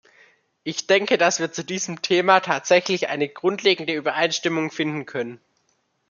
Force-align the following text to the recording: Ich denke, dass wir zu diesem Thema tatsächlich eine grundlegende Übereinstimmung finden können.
Ich 0.63 0.87
denke, 0.87 1.19
dass 1.19 1.37
wir 1.39 1.51
zu 1.51 1.63
diesem 1.63 2.01
Thema 2.01 2.39
tatsächlich 2.39 3.09
eine 3.09 3.29
grundlegende 3.29 3.93
Übereinstimmung 3.93 4.71
finden 4.71 5.05
können. 5.05 5.39